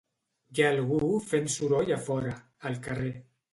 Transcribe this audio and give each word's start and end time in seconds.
Hi 0.55 0.63
ha 0.63 0.69
algú 0.75 1.09
fent 1.33 1.53
soroll 1.57 1.93
a 1.99 2.01
fora, 2.09 2.35
al 2.73 2.83
carrer. 2.91 3.15